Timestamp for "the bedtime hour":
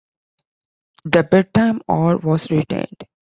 1.05-2.17